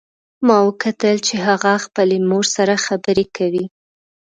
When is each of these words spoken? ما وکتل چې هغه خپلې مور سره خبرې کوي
ما 0.47 0.57
وکتل 0.67 1.15
چې 1.27 1.35
هغه 1.47 1.71
خپلې 1.85 2.17
مور 2.29 2.45
سره 2.55 2.73
خبرې 2.85 3.25
کوي 3.37 3.65